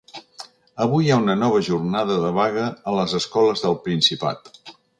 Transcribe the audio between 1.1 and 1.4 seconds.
ha una